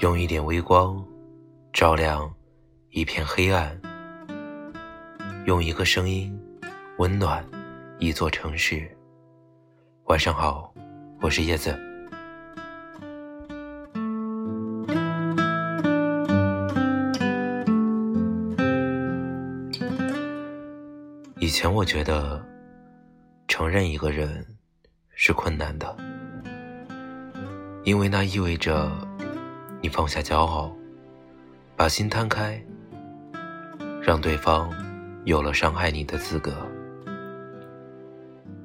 [0.00, 1.04] 用一点微光
[1.74, 2.34] 照亮
[2.88, 3.78] 一片黑暗，
[5.44, 6.34] 用一个声音
[6.96, 7.44] 温暖
[7.98, 8.90] 一座城市。
[10.04, 10.72] 晚上好，
[11.20, 11.78] 我是叶子。
[21.40, 22.42] 以前我觉得
[23.48, 24.46] 承认一个人
[25.10, 25.94] 是困难的，
[27.84, 28.90] 因为那意味着
[29.80, 30.70] 你放下骄傲，
[31.76, 32.62] 把心摊开，
[34.02, 34.70] 让对方
[35.24, 36.52] 有了伤害你的资格。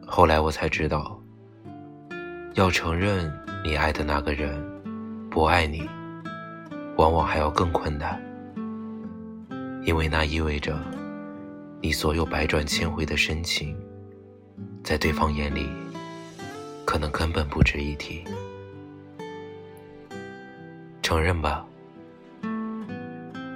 [0.05, 1.19] 后来我才知道，
[2.53, 3.31] 要承认
[3.63, 4.61] 你爱的那个人
[5.29, 5.89] 不爱你，
[6.97, 8.21] 往往还要更困难，
[9.83, 10.77] 因为那意味着。
[11.81, 13.77] 你所有百转千回的深情，
[14.83, 15.69] 在对方眼里，
[16.83, 18.23] 可能根本不值一提。
[21.05, 21.63] 承认吧，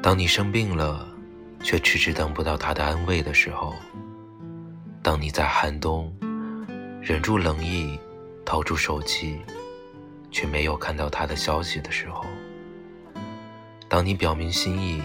[0.03, 1.03] 当你生病了，
[1.64, 3.73] 却迟迟等不到他的安慰的时候；
[5.02, 6.16] 当你在寒冬
[7.02, 8.00] 忍住冷意，
[8.45, 9.39] 掏出手机，
[10.30, 12.23] 却没有看到他的消息的时候；
[13.88, 15.02] 当你表明心意，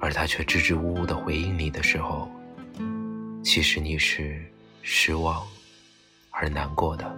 [0.00, 2.28] 而他却支支吾吾的回应你的时候，
[3.44, 4.44] 其实你是
[4.82, 5.40] 失望
[6.32, 7.16] 而难过的。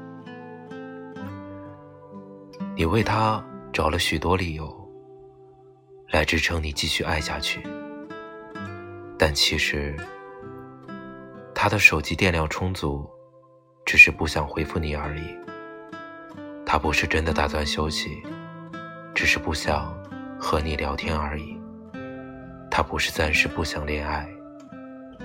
[2.76, 3.42] 你为他
[3.74, 4.72] 找了许多理由
[6.12, 7.60] 来支撑你继续爱下去，
[9.18, 9.96] 但其实
[11.52, 13.04] 他的手机电量充足，
[13.84, 15.36] 只是不想回复你而已。
[16.64, 18.22] 他不是真的打算休息，
[19.12, 19.92] 只是不想
[20.38, 21.60] 和你聊天而已。
[22.70, 24.24] 他不是暂时不想恋爱，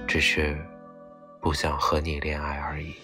[0.08, 0.58] 只是
[1.40, 2.96] 不想和你恋爱而已。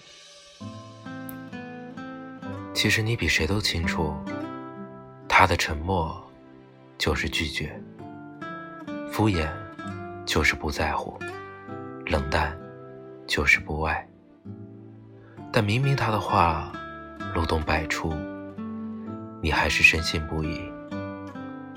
[2.74, 4.12] 其实你比谁都清楚，
[5.28, 6.22] 他的沉默
[6.98, 7.80] 就是拒绝，
[9.10, 9.48] 敷衍
[10.24, 11.18] 就是不在乎，
[12.06, 12.56] 冷淡
[13.26, 14.06] 就是不爱。
[15.52, 16.72] 但明明他的话
[17.34, 18.14] 漏洞百出，
[19.42, 20.60] 你还是深信不疑，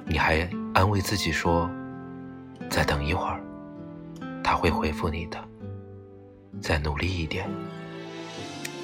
[0.05, 1.69] 你还安慰自己说。
[2.69, 3.41] 再等一会儿，
[4.43, 5.43] 他会回复你的。
[6.61, 7.49] 再努力一点，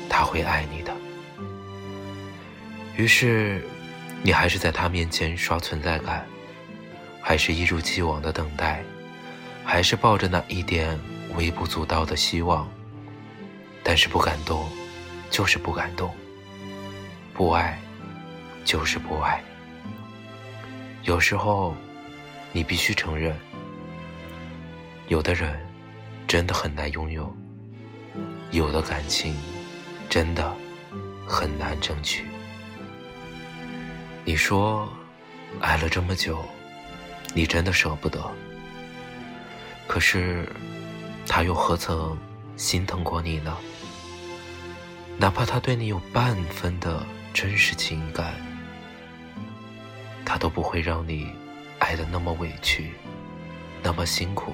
[0.09, 0.93] 他会爱你的。
[2.95, 3.61] 于是，
[4.25, 6.25] 你还是在他面前刷存在感，
[7.21, 8.83] 还是一如既往的等待，
[9.63, 10.99] 还是抱着那一点
[11.35, 12.67] 微不足道的希望。
[13.83, 14.67] 但是不感动，
[15.29, 16.09] 就是不感动；
[17.35, 17.79] 不爱，
[18.63, 19.43] 就是不爱。
[21.03, 21.75] 有时候，
[22.51, 23.37] 你必须承认。
[25.07, 25.55] 有的人
[26.27, 27.31] 真的很难拥有，
[28.49, 29.35] 有的感情
[30.09, 30.51] 真的
[31.27, 32.25] 很难争取。
[34.27, 34.91] 你说
[35.61, 36.43] 爱了这么久，
[37.35, 38.19] 你真的舍不得。
[39.87, 40.49] 可是
[41.27, 42.17] 他又何曾
[42.57, 43.55] 心疼过你呢？
[45.19, 47.05] 哪怕他对你有半分的
[47.35, 48.33] 真实情感，
[50.25, 51.31] 他都不会让你
[51.77, 52.93] 爱的那么委屈，
[53.83, 54.51] 那么辛苦。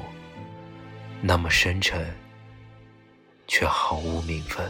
[1.21, 2.13] 那么深沉，
[3.47, 4.69] 却毫无名分。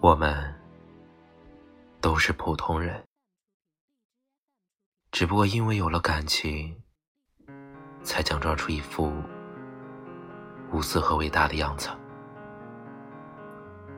[0.00, 0.54] 我们
[2.04, 3.02] 都是普通人，
[5.10, 6.76] 只不过因为有了感情，
[8.02, 9.10] 才假装出一副
[10.70, 11.88] 无私和伟大的样子。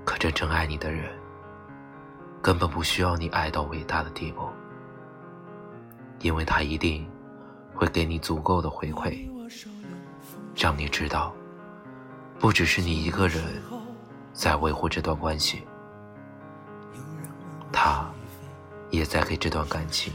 [0.05, 1.19] 可真正爱你的人，
[2.41, 4.49] 根本不需要你爱到伟大的地步，
[6.21, 7.11] 因为他一定
[7.75, 9.29] 会给你足够的回馈。
[10.55, 11.35] 让你知道，
[12.39, 13.61] 不只是你一个人
[14.33, 15.67] 在维护这段关系，
[17.79, 18.11] 他
[18.91, 20.11] 也在给这段感情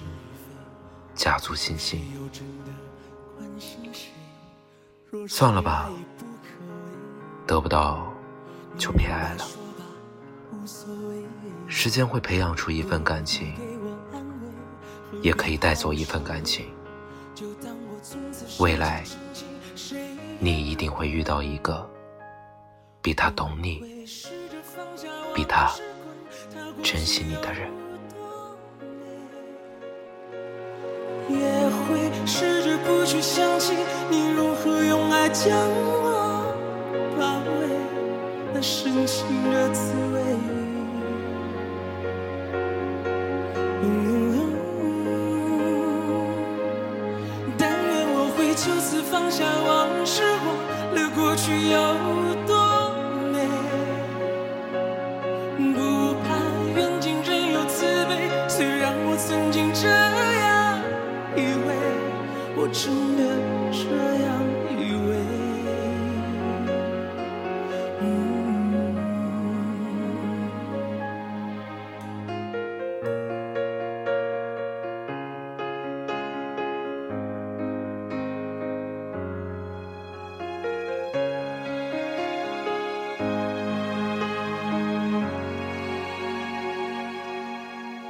[1.14, 2.12] 加足信心。
[5.30, 5.88] 算了吧，
[7.46, 8.12] 得不到
[8.80, 9.46] 就别爱了。
[11.68, 13.54] 时间会培养出一份感情，
[15.22, 16.66] 也可以带走一份感情。
[18.60, 19.04] 未来。
[20.40, 21.88] 你一定会遇到一个
[23.00, 24.08] 比他懂你、
[25.36, 25.72] 比他
[26.84, 27.70] 珍惜你的人。
[31.30, 33.74] 也会试着不去想起
[34.10, 36.54] 你如何用爱将我
[37.18, 37.68] 包围，
[38.54, 40.22] 那深情的滋味。
[47.58, 50.22] 但愿我会就此放下往事。
[50.44, 50.46] 忘
[50.96, 51.78] 了过去有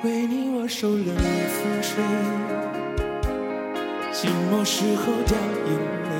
[0.03, 2.03] 为你我受冷风吹，
[4.11, 5.37] 寂寞时候掉
[5.67, 5.69] 眼
[6.09, 6.11] 泪。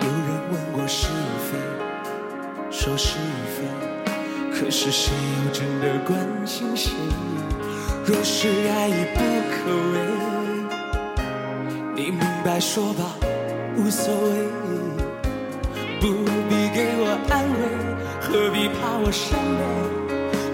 [0.00, 1.08] 有人问过是
[1.44, 1.58] 非，
[2.70, 3.18] 说是
[3.52, 3.68] 非，
[4.50, 5.12] 可是谁
[5.44, 6.90] 又真的关心谁？
[8.06, 9.20] 若是爱已不
[9.52, 9.58] 可
[9.92, 9.96] 为，
[11.94, 13.14] 你明白说吧，
[13.76, 14.30] 无所谓，
[16.00, 17.60] 不必给我安慰，
[18.22, 20.07] 何必怕我伤悲？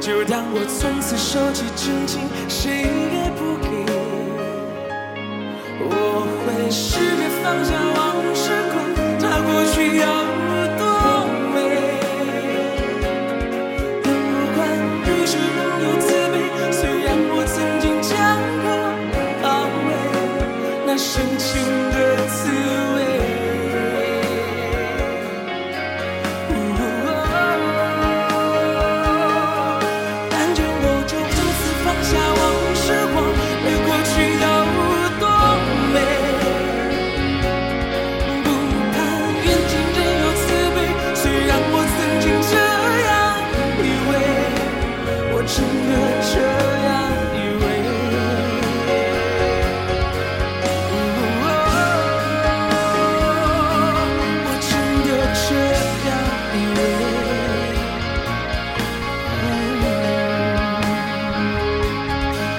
[0.04, 3.68] 就当我从此收起真情，谁也不给。
[5.80, 7.72] 我会试着放下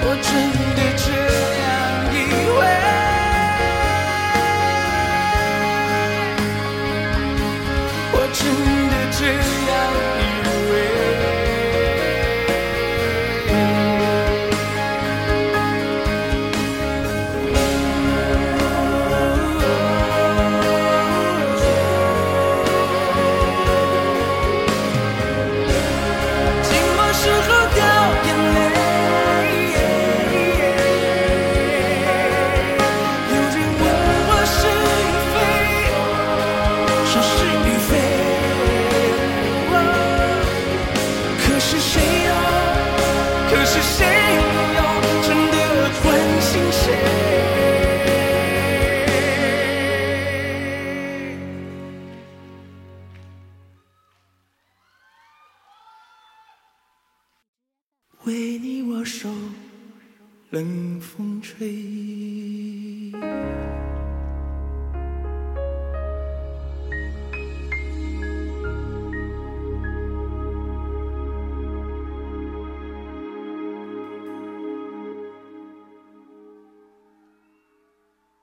[0.08, 0.55] 我真
[46.86, 47.25] 关